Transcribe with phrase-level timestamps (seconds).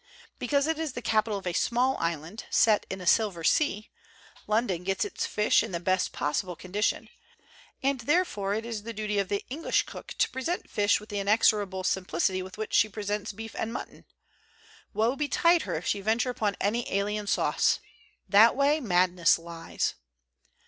[0.39, 3.91] Because it is the capital of a small island, "set in a silver sea,"
[4.47, 7.07] London gets its fish in the best possible condi tion;
[7.83, 11.19] and therefore it is the duty of the English cook to present fish with the
[11.19, 14.05] inexorable sim plicity with which she presents beef and mut ton.
[14.91, 17.79] Woe betide her if she venture upon any alien sauce!
[18.27, 19.93] That way madness lies